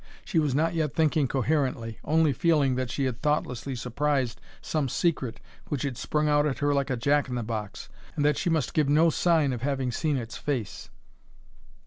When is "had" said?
3.05-3.21, 5.83-5.95